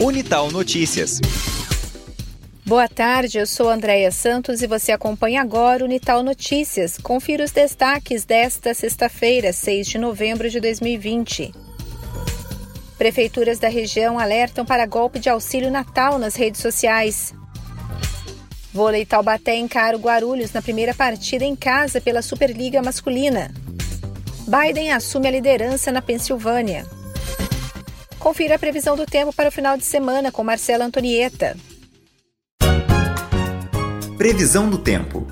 [0.00, 1.20] Unital Notícias.
[2.64, 6.96] Boa tarde, eu sou Andréia Santos e você acompanha agora o Unital Notícias.
[6.96, 11.52] Confira os destaques desta sexta-feira, 6 de novembro de 2020.
[12.96, 17.34] Prefeituras da região alertam para golpe de auxílio Natal nas redes sociais.
[18.72, 23.52] Vôlei Taubaté encara o Guarulhos na primeira partida em casa pela Superliga Masculina.
[24.48, 26.86] Biden assume a liderança na Pensilvânia.
[28.20, 31.56] Confira a previsão do tempo para o final de semana com Marcela Antonieta.
[34.18, 35.26] Previsão do tempo.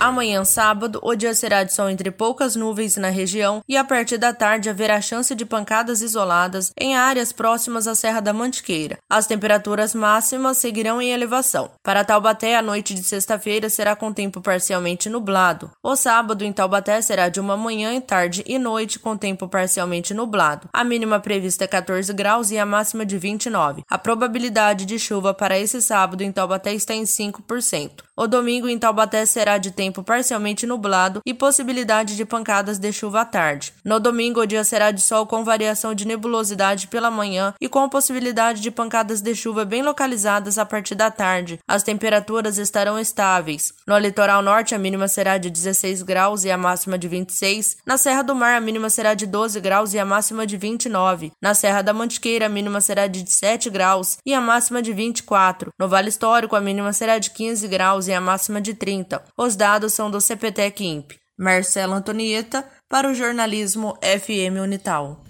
[0.00, 4.16] Amanhã, sábado, o dia será de sol entre poucas nuvens na região e a partir
[4.16, 8.96] da tarde haverá chance de pancadas isoladas em áreas próximas à Serra da Mantiqueira.
[9.10, 11.70] As temperaturas máximas seguirão em elevação.
[11.82, 15.70] Para Taubaté, a noite de sexta-feira será com tempo parcialmente nublado.
[15.82, 20.66] O sábado em Taubaté será de uma manhã, tarde e noite com tempo parcialmente nublado.
[20.72, 23.82] A mínima prevista é 14 graus e a máxima de 29.
[23.86, 27.90] A probabilidade de chuva para esse sábado em Taubaté está em 5%.
[28.20, 33.22] O domingo em Taubaté será de tempo parcialmente nublado e possibilidade de pancadas de chuva
[33.22, 33.72] à tarde.
[33.82, 37.88] No domingo, o dia será de sol com variação de nebulosidade pela manhã e com
[37.88, 41.60] possibilidade de pancadas de chuva bem localizadas a partir da tarde.
[41.66, 43.72] As temperaturas estarão estáveis.
[43.86, 47.78] No litoral norte, a mínima será de 16 graus e a máxima de 26.
[47.86, 51.32] Na Serra do Mar, a mínima será de 12 graus e a máxima de 29.
[51.40, 55.72] Na Serra da Mantiqueira, a mínima será de 7 graus e a máxima de 24.
[55.78, 59.22] No Vale Histórico, a mínima será de 15 graus e a máxima de 30.
[59.36, 61.18] Os dados são do CPTEC INPE.
[61.38, 65.24] Marcela Antonieta, para o jornalismo FM Unital.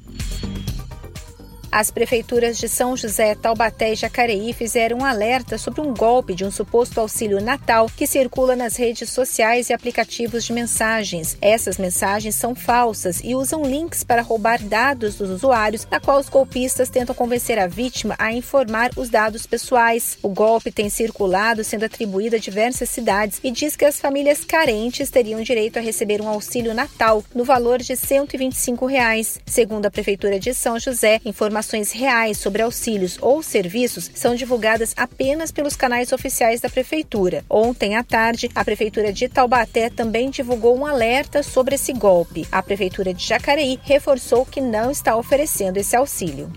[1.73, 6.45] As prefeituras de São José, Taubaté e Jacareí fizeram um alerta sobre um golpe de
[6.45, 11.39] um suposto auxílio Natal que circula nas redes sociais e aplicativos de mensagens.
[11.41, 16.29] Essas mensagens são falsas e usam links para roubar dados dos usuários, na qual os
[16.29, 20.19] golpistas tentam convencer a vítima a informar os dados pessoais.
[20.25, 25.09] O golpe tem circulado sendo atribuído a diversas cidades e diz que as famílias carentes
[25.09, 29.39] teriam direito a receber um auxílio Natal no valor de 125 reais.
[29.47, 34.95] Segundo a Prefeitura de São José, informações informações reais sobre auxílios ou serviços são divulgadas
[34.97, 37.45] apenas pelos canais oficiais da Prefeitura.
[37.51, 42.49] Ontem à tarde, a Prefeitura de Taubaté também divulgou um alerta sobre esse golpe.
[42.51, 46.51] A Prefeitura de Jacareí reforçou que não está oferecendo esse auxílio.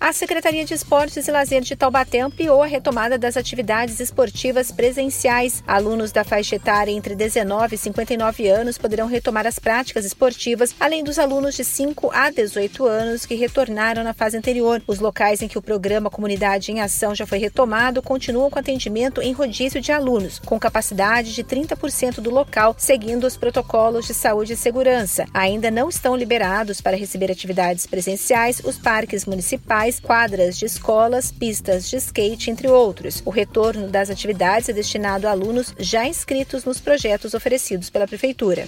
[0.00, 5.62] A Secretaria de Esportes e Lazer de Taubaté ampliou a retomada das atividades esportivas presenciais.
[5.66, 11.02] Alunos da faixa etária entre 19 e 59 anos poderão retomar as práticas esportivas, além
[11.02, 14.80] dos alunos de 5 a 18 anos que retornaram na fase anterior.
[14.86, 19.20] Os locais em que o programa Comunidade em Ação já foi retomado continuam com atendimento
[19.20, 24.52] em rodízio de alunos, com capacidade de 30% do local, seguindo os protocolos de saúde
[24.52, 25.26] e segurança.
[25.34, 31.88] Ainda não estão liberados para receber atividades presenciais os parques municipais quadras de escolas, pistas
[31.88, 33.22] de skate, entre outros.
[33.24, 38.66] O retorno das atividades é destinado a alunos já inscritos nos projetos oferecidos pela Prefeitura.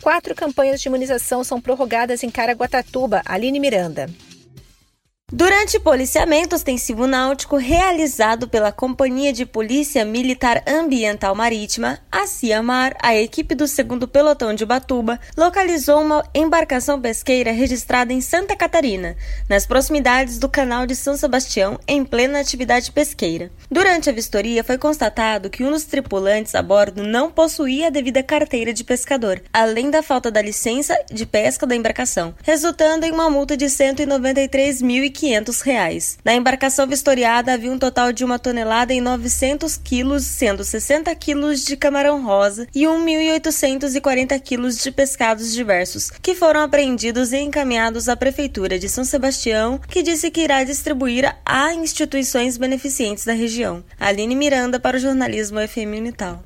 [0.00, 4.08] Quatro campanhas de imunização são prorrogadas em Caraguatatuba, Aline Miranda.
[5.30, 13.14] Durante policiamento ostensivo náutico realizado pela Companhia de Polícia Militar Ambiental Marítima, a CIAMAR, a
[13.14, 13.76] equipe do 2
[14.10, 20.86] Pelotão de Batuba localizou uma embarcação pesqueira registrada em Santa Catarina, nas proximidades do canal
[20.86, 23.50] de São Sebastião, em plena atividade pesqueira.
[23.70, 28.22] Durante a vistoria, foi constatado que um dos tripulantes a bordo não possuía a devida
[28.22, 33.28] carteira de pescador, além da falta da licença de pesca da embarcação, resultando em uma
[33.28, 33.70] multa de R$
[35.18, 35.58] 193.500.
[35.68, 36.18] Reais.
[36.24, 41.64] Na embarcação vistoriada havia um total de uma tonelada e 900 quilos, sendo 60 quilos
[41.64, 48.16] de camarão rosa e 1.840 quilos de pescados diversos, que foram apreendidos e encaminhados à
[48.16, 53.84] Prefeitura de São Sebastião, que disse que irá distribuir a instituições beneficentes da região.
[53.98, 56.44] Aline Miranda para o jornalismo FM Unital.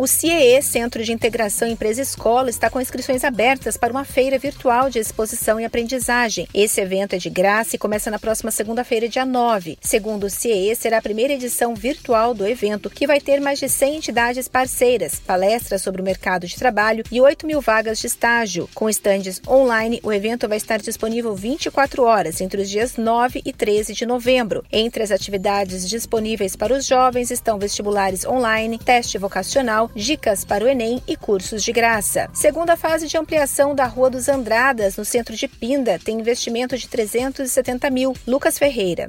[0.00, 4.98] O CIEE, Centro de Integração Empresa-Escola, está com inscrições abertas para uma feira virtual de
[4.98, 6.48] exposição e aprendizagem.
[6.54, 9.76] Esse evento é de graça e começa na próxima segunda-feira, dia 9.
[9.78, 13.68] Segundo o CIEE, será a primeira edição virtual do evento, que vai ter mais de
[13.68, 18.70] 100 entidades parceiras, palestras sobre o mercado de trabalho e 8 mil vagas de estágio.
[18.74, 23.52] Com estandes online, o evento vai estar disponível 24 horas entre os dias 9 e
[23.52, 24.64] 13 de novembro.
[24.72, 30.68] Entre as atividades disponíveis para os jovens estão vestibulares online, teste vocacional, dicas para o
[30.68, 32.28] Enem e cursos de graça.
[32.32, 36.88] Segunda fase de ampliação da Rua dos Andradas, no centro de Pinda, tem investimento de
[36.88, 38.14] 370 mil.
[38.26, 39.08] Lucas Ferreira.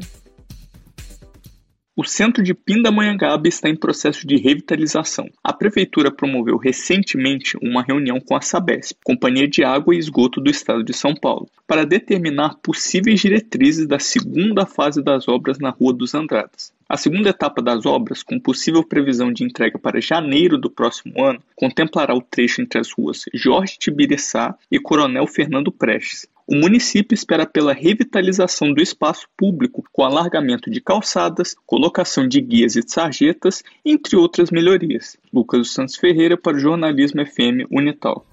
[1.93, 5.29] O centro de Pindamonhangaba está em processo de revitalização.
[5.43, 10.49] A prefeitura promoveu recentemente uma reunião com a Sabesp, Companhia de Água e Esgoto do
[10.49, 15.91] Estado de São Paulo, para determinar possíveis diretrizes da segunda fase das obras na Rua
[15.91, 16.71] dos Andradas.
[16.87, 21.43] A segunda etapa das obras, com possível previsão de entrega para janeiro do próximo ano,
[21.57, 27.45] contemplará o trecho entre as ruas Jorge Tibiriçá e Coronel Fernando Prestes, o município espera
[27.45, 34.17] pela revitalização do espaço público com alargamento de calçadas, colocação de guias e sarjetas, entre
[34.17, 35.15] outras melhorias.
[35.31, 38.25] Lucas dos Santos Ferreira para o Jornalismo FM Unital.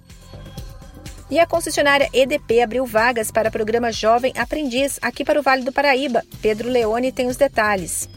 [1.31, 5.63] E a concessionária EDP abriu vagas para o programa Jovem Aprendiz aqui para o Vale
[5.63, 6.25] do Paraíba.
[6.43, 8.09] Pedro Leone tem os detalhes.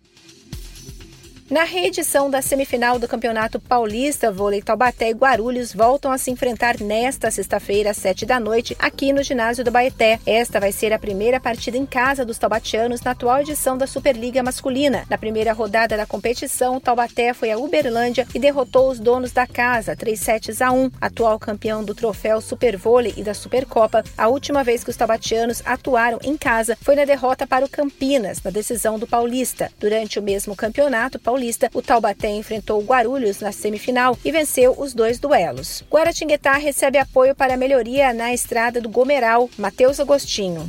[1.48, 6.80] Na reedição da semifinal do Campeonato Paulista, vôlei Taubaté e Guarulhos voltam a se enfrentar
[6.80, 10.18] nesta sexta-feira, às sete da noite, aqui no ginásio do Baeté.
[10.26, 14.42] Esta vai ser a primeira partida em casa dos taubatianos na atual edição da Superliga
[14.42, 15.04] Masculina.
[15.08, 19.46] Na primeira rodada da competição, o Taubaté foi a Uberlândia e derrotou os donos da
[19.46, 24.02] casa, 3 sets a 1, atual campeão do troféu Super Vôlei e da Supercopa.
[24.18, 28.42] A última vez que os taubatianos atuaram em casa foi na derrota para o Campinas,
[28.42, 29.70] na decisão do Paulista.
[29.78, 34.94] Durante o mesmo campeonato, Paulista, o Taubaté enfrentou o Guarulhos na semifinal e venceu os
[34.94, 35.84] dois duelos.
[35.90, 39.50] Guaratinguetá recebe apoio para melhoria na estrada do Gomeral.
[39.58, 40.66] Matheus Agostinho.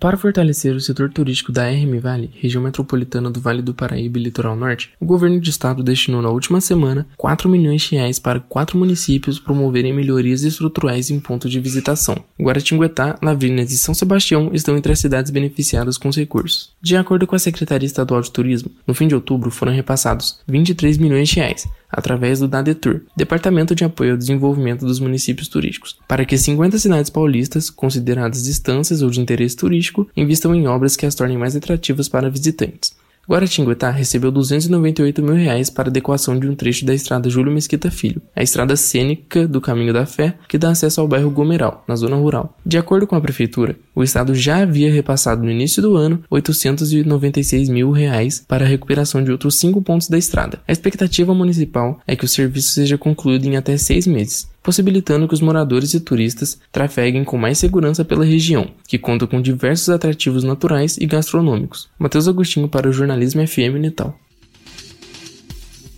[0.00, 4.22] Para fortalecer o setor turístico da RM Vale, região metropolitana do Vale do Paraíba e
[4.22, 8.38] Litoral Norte, o governo de estado destinou na última semana 4 milhões de reais para
[8.38, 12.16] quatro municípios promoverem melhorias estruturais em pontos de visitação.
[12.40, 16.70] Guaratinguetá, Lavrinas e São Sebastião estão entre as cidades beneficiadas com os recursos.
[16.80, 20.96] De acordo com a Secretaria Estadual de Turismo, no fim de outubro foram repassados 23
[20.96, 26.24] milhões de reais, através do DADETUR, Departamento de Apoio ao Desenvolvimento dos Municípios Turísticos, para
[26.24, 31.14] que 50 cidades paulistas, consideradas distâncias ou de interesse turístico, invistam em obras que as
[31.14, 32.97] tornem mais atrativas para visitantes.
[33.28, 38.22] Guaratinguetá recebeu 298 mil reais para adequação de um trecho da estrada Júlio Mesquita Filho,
[38.34, 42.16] a estrada cênica do Caminho da Fé, que dá acesso ao bairro Gomeral, na zona
[42.16, 42.56] rural.
[42.64, 47.68] De acordo com a prefeitura, o estado já havia repassado no início do ano 896
[47.68, 50.60] mil reais para a recuperação de outros cinco pontos da estrada.
[50.66, 55.32] A expectativa municipal é que o serviço seja concluído em até seis meses possibilitando que
[55.32, 60.44] os moradores e turistas trafeguem com mais segurança pela região, que conta com diversos atrativos
[60.44, 61.88] naturais e gastronômicos.
[61.98, 64.14] Matheus Agostinho para o Jornalismo FM Natal.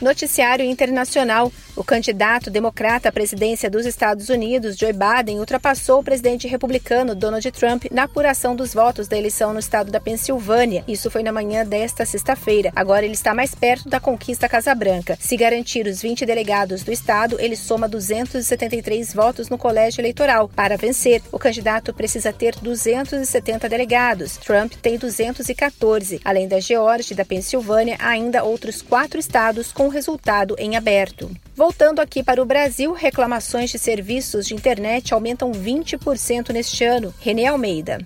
[0.01, 1.53] Noticiário Internacional.
[1.81, 7.51] O candidato democrata à presidência dos Estados Unidos, Joe Biden, ultrapassou o presidente republicano Donald
[7.53, 10.85] Trump na apuração dos votos da eleição no estado da Pensilvânia.
[10.87, 12.71] Isso foi na manhã desta sexta-feira.
[12.77, 15.17] Agora ele está mais perto da conquista Casa Branca.
[15.19, 20.51] Se garantir os 20 delegados do estado, ele soma 273 votos no colégio eleitoral.
[20.51, 24.37] Para vencer, o candidato precisa ter 270 delegados.
[24.37, 26.21] Trump tem 214.
[26.27, 31.31] Além da Geórgia e da Pensilvânia, ainda outros quatro estados com resultado em aberto.
[31.71, 37.15] Voltando aqui para o Brasil, reclamações de serviços de internet aumentam 20% neste ano.
[37.21, 38.05] René Almeida.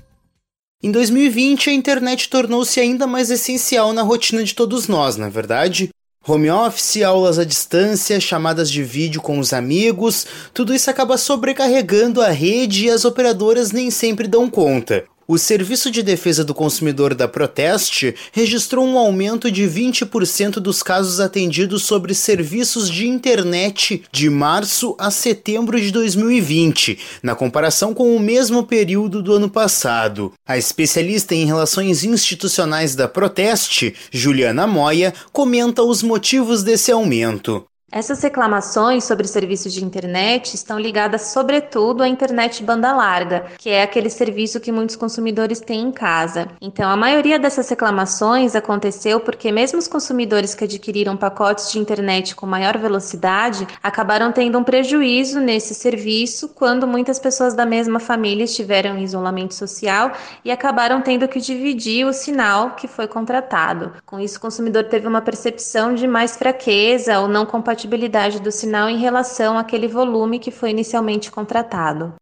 [0.82, 5.30] Em 2020, a internet tornou-se ainda mais essencial na rotina de todos nós, na é
[5.30, 5.88] verdade?
[6.28, 12.20] Home office, aulas à distância, chamadas de vídeo com os amigos, tudo isso acaba sobrecarregando
[12.20, 15.06] a rede e as operadoras nem sempre dão conta.
[15.26, 21.18] O Serviço de Defesa do Consumidor da Proteste registrou um aumento de 20% dos casos
[21.18, 28.20] atendidos sobre serviços de internet de março a setembro de 2020, na comparação com o
[28.20, 30.30] mesmo período do ano passado.
[30.46, 37.64] A especialista em relações institucionais da Proteste, Juliana Moya, comenta os motivos desse aumento.
[37.96, 43.84] Essas reclamações sobre serviços de internet estão ligadas sobretudo à internet banda larga, que é
[43.84, 46.48] aquele serviço que muitos consumidores têm em casa.
[46.60, 52.34] Então, a maioria dessas reclamações aconteceu porque mesmo os consumidores que adquiriram pacotes de internet
[52.34, 58.42] com maior velocidade acabaram tendo um prejuízo nesse serviço quando muitas pessoas da mesma família
[58.42, 60.10] estiveram em isolamento social
[60.44, 63.92] e acabaram tendo que dividir o sinal que foi contratado.
[64.04, 68.50] Com isso, o consumidor teve uma percepção de mais fraqueza ou não compatibilidade compatibilidade do
[68.50, 72.14] sinal em relação àquele volume que foi inicialmente contratado.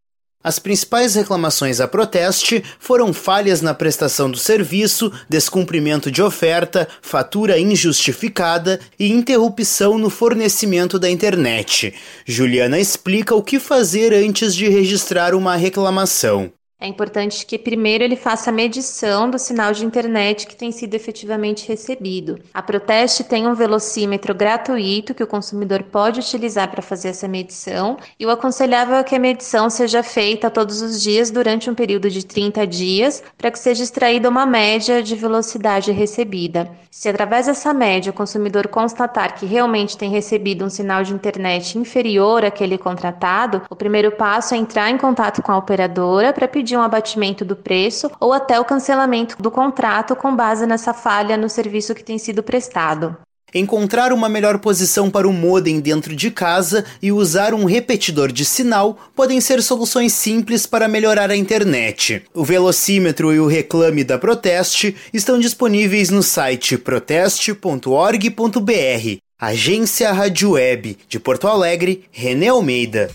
[0.43, 7.57] As principais reclamações a proteste foram falhas na prestação do serviço, descumprimento de oferta, fatura
[7.57, 11.93] injustificada e interrupção no fornecimento da internet.
[12.25, 16.51] Juliana explica o que fazer antes de registrar uma reclamação.
[16.83, 20.93] É importante que primeiro ele faça a medição do sinal de internet que tem sido
[20.95, 22.37] efetivamente recebido.
[22.53, 27.95] A Proteste tem um velocímetro gratuito que o consumidor pode utilizar para fazer essa medição,
[28.19, 32.09] e o aconselhável é que a medição seja feita todos os dias durante um período
[32.09, 36.69] de 30 dias, para que seja extraída uma média de velocidade recebida.
[36.91, 41.77] Se através dessa média o consumidor constatar que realmente tem recebido um sinal de internet
[41.77, 46.72] inferior àquele contratado, o primeiro passo é entrar em contato com a operadora para pedir
[46.77, 51.49] um abatimento do preço ou até o cancelamento do contrato com base nessa falha no
[51.49, 53.15] serviço que tem sido prestado.
[53.53, 58.43] Encontrar uma melhor posição para o modem dentro de casa e usar um repetidor de
[58.43, 62.23] sinal podem ser soluções simples para melhorar a internet.
[62.33, 69.17] O velocímetro e o reclame da Proteste estão disponíveis no site proteste.org.br.
[69.39, 73.11] Agência Rádio Web de Porto Alegre, René Almeida.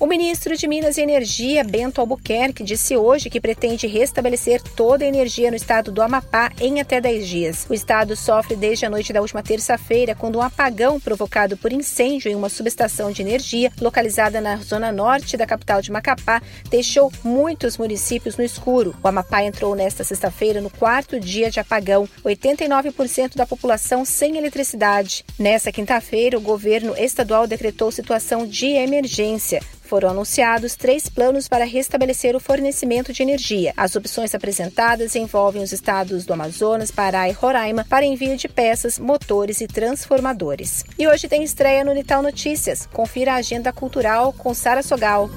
[0.00, 5.08] O ministro de Minas e Energia, Bento Albuquerque, disse hoje que pretende restabelecer toda a
[5.08, 7.66] energia no estado do Amapá em até 10 dias.
[7.68, 12.30] O estado sofre desde a noite da última terça-feira, quando um apagão provocado por incêndio
[12.30, 16.40] em uma subestação de energia localizada na zona norte da capital de Macapá
[16.70, 18.94] deixou muitos municípios no escuro.
[19.02, 25.24] O Amapá entrou nesta sexta-feira no quarto dia de apagão, 89% da população sem eletricidade.
[25.36, 29.60] Nessa quinta-feira, o governo estadual decretou situação de emergência.
[29.88, 33.72] Foram anunciados três planos para restabelecer o fornecimento de energia.
[33.74, 38.98] As opções apresentadas envolvem os estados do Amazonas, Pará e Roraima para envio de peças,
[38.98, 40.84] motores e transformadores.
[40.98, 42.86] E hoje tem estreia no Nital Notícias.
[42.92, 45.30] Confira a agenda cultural com Sara Sogal.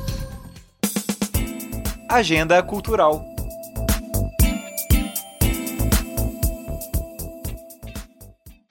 [2.10, 3.31] Agenda Cultural.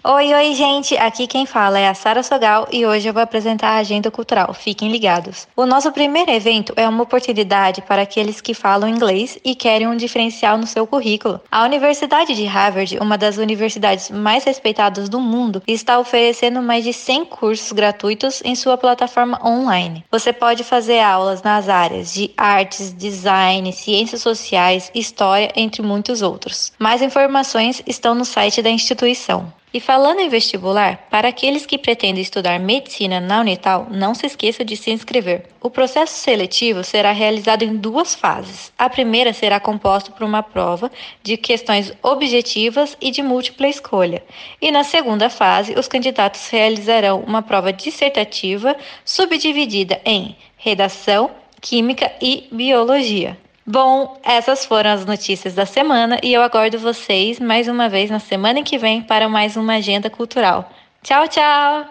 [0.02, 0.96] Oi, oi, gente!
[0.96, 4.54] Aqui quem fala é a Sara Sogal e hoje eu vou apresentar a agenda cultural.
[4.54, 5.46] Fiquem ligados.
[5.54, 9.98] O nosso primeiro evento é uma oportunidade para aqueles que falam inglês e querem um
[9.98, 11.38] diferencial no seu currículo.
[11.50, 16.94] A Universidade de Harvard, uma das universidades mais respeitadas do mundo, está oferecendo mais de
[16.94, 20.02] 100 cursos gratuitos em sua plataforma online.
[20.10, 26.72] Você pode fazer aulas nas áreas de artes, design, ciências sociais, história, entre muitos outros.
[26.78, 29.52] Mais informações estão no site da instituição.
[29.72, 34.64] E falando em vestibular, para aqueles que pretendem estudar medicina na Unital, não se esqueça
[34.64, 35.46] de se inscrever.
[35.60, 38.72] O processo seletivo será realizado em duas fases.
[38.76, 40.90] A primeira será composta por uma prova
[41.22, 44.24] de questões objetivas e de múltipla escolha.
[44.60, 48.74] E na segunda fase, os candidatos realizarão uma prova dissertativa
[49.04, 53.38] subdividida em redação, química e biologia.
[53.66, 58.18] Bom, essas foram as notícias da semana e eu aguardo vocês mais uma vez na
[58.18, 60.70] semana que vem para mais uma agenda cultural.
[61.02, 61.84] Tchau, tchau!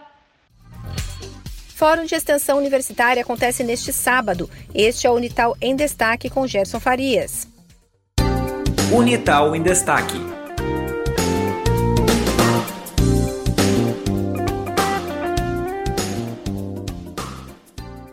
[1.75, 4.49] Fórum de Extensão Universitária acontece neste sábado.
[4.75, 7.47] Este é o Unital em Destaque com Gerson Farias.
[8.91, 10.28] Unital em Destaque.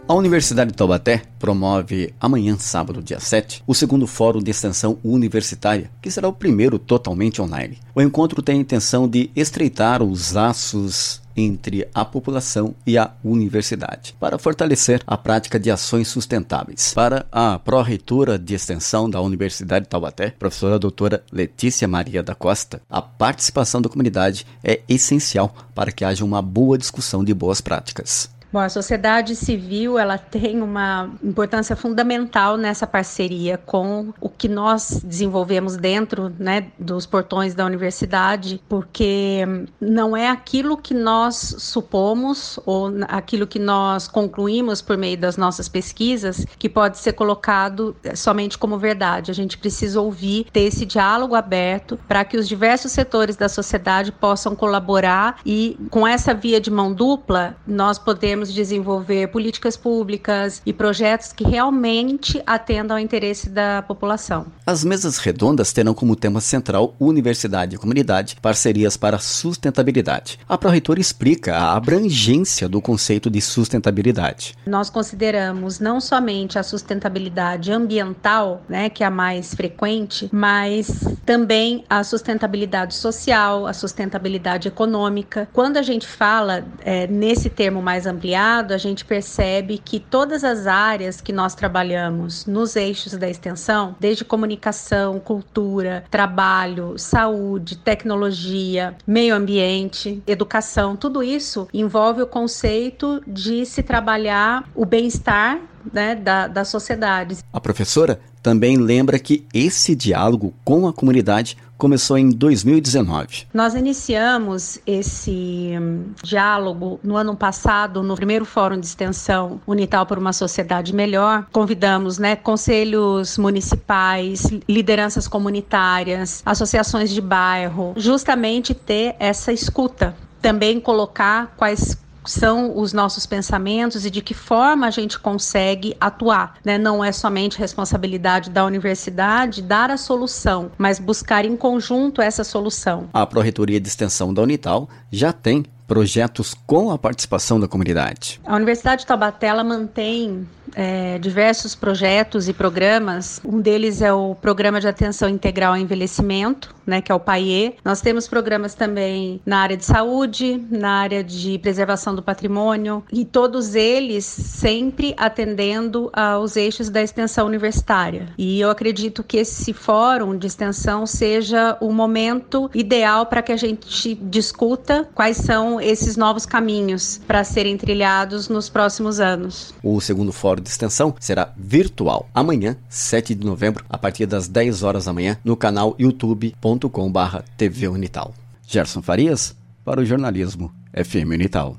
[0.08, 5.90] A Universidade de Taubaté promove amanhã, sábado, dia 7, o segundo Fórum de Extensão Universitária,
[6.00, 7.78] que será o primeiro totalmente online.
[7.92, 14.14] O encontro tem a intenção de estreitar os laços entre a população e a universidade,
[14.20, 16.94] para fortalecer a prática de ações sustentáveis.
[16.94, 22.80] Para a pró-reitora de extensão da Universidade de Taubaté, professora doutora Letícia Maria da Costa,
[22.88, 28.36] a participação da comunidade é essencial para que haja uma boa discussão de boas práticas.
[28.56, 35.02] Bom, a sociedade civil ela tem uma importância fundamental nessa parceria com o que nós
[35.04, 39.44] desenvolvemos dentro né, dos portões da universidade, porque
[39.78, 45.68] não é aquilo que nós supomos ou aquilo que nós concluímos por meio das nossas
[45.68, 49.30] pesquisas que pode ser colocado somente como verdade.
[49.30, 54.12] A gente precisa ouvir, ter esse diálogo aberto para que os diversos setores da sociedade
[54.12, 60.73] possam colaborar e com essa via de mão dupla nós podemos desenvolver políticas públicas e
[60.73, 64.47] projetos que realmente atendam ao interesse da população.
[64.65, 70.38] As mesas redondas terão como tema central universidade e comunidade, parcerias para sustentabilidade.
[70.49, 74.57] A pró-reitora explica a abrangência do conceito de sustentabilidade.
[74.67, 81.85] Nós consideramos não somente a sustentabilidade ambiental, né, que é a mais frequente, mas também
[81.88, 85.49] a sustentabilidade social, a sustentabilidade econômica.
[85.53, 90.66] Quando a gente fala é, nesse termo mais ampliado, a gente percebe que todas as
[90.66, 99.35] áreas que nós trabalhamos nos eixos da extensão, desde comunicação, cultura, trabalho, saúde, tecnologia, meio
[99.35, 105.61] ambiente, educação, tudo isso envolve o conceito de se trabalhar o bem-estar
[105.92, 107.38] né, da, da sociedade.
[107.52, 113.47] A professora também lembra que esse diálogo com a comunidade começou em 2019.
[113.52, 120.18] Nós iniciamos esse hum, diálogo no ano passado, no primeiro Fórum de Extensão Unital por
[120.18, 121.47] uma Sociedade Melhor.
[121.52, 130.14] Convidamos né, conselhos municipais, lideranças comunitárias, associações de bairro, justamente ter essa escuta.
[130.40, 136.54] Também colocar quais são os nossos pensamentos e de que forma a gente consegue atuar.
[136.64, 136.78] Né?
[136.78, 143.09] Não é somente responsabilidade da universidade dar a solução, mas buscar em conjunto essa solução.
[143.12, 148.40] A Pró-Reitoria de Extensão da Unital já tem projetos com a participação da comunidade.
[148.45, 153.40] A Universidade de Taubaté mantém é, diversos projetos e programas.
[153.45, 157.76] Um deles é o Programa de Atenção Integral ao Envelhecimento, né, que é o PAIE.
[157.85, 163.25] Nós temos programas também na área de saúde, na área de preservação do patrimônio, e
[163.25, 168.28] todos eles sempre atendendo aos eixos da extensão universitária.
[168.37, 173.57] E eu acredito que esse fórum de extensão seja o momento ideal para que a
[173.57, 179.75] gente discuta quais são esses novos caminhos para serem trilhados nos próximos anos.
[179.83, 184.83] O segundo fórum de extensão será virtual amanhã, 7 de novembro, a partir das 10
[184.83, 188.35] horas da manhã, no canal youtube.com/barra TV Unital.
[188.66, 189.54] Gerson Farias,
[189.85, 191.76] para o jornalismo FM Unital.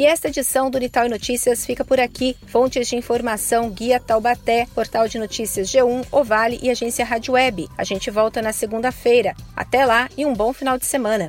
[0.00, 2.34] E esta edição do Unital e Notícias fica por aqui.
[2.46, 7.68] Fontes de informação Guia Taubaté, Portal de Notícias G1, Ovale e Agência Rádio Web.
[7.76, 9.34] A gente volta na segunda-feira.
[9.54, 11.28] Até lá e um bom final de semana.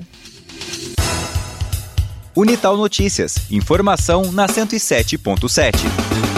[2.35, 3.35] Unital Notícias.
[3.51, 6.30] Informação na 107.7.